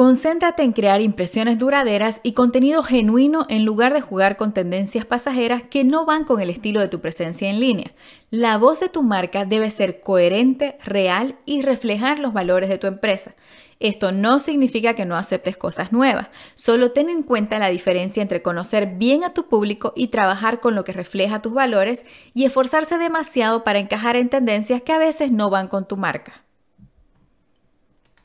[0.00, 5.62] Concéntrate en crear impresiones duraderas y contenido genuino en lugar de jugar con tendencias pasajeras
[5.64, 7.92] que no van con el estilo de tu presencia en línea.
[8.30, 12.86] La voz de tu marca debe ser coherente, real y reflejar los valores de tu
[12.86, 13.34] empresa.
[13.78, 18.40] Esto no significa que no aceptes cosas nuevas, solo ten en cuenta la diferencia entre
[18.40, 22.96] conocer bien a tu público y trabajar con lo que refleja tus valores y esforzarse
[22.96, 26.42] demasiado para encajar en tendencias que a veces no van con tu marca.